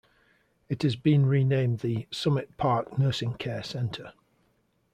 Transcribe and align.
It 0.67 0.81
has 0.81 0.95
been 0.95 1.27
renamed 1.27 1.81
the 1.81 2.07
Summit 2.09 2.57
Park 2.57 2.97
Nursing 2.97 3.35
Care 3.35 3.61
Center. 3.61 4.13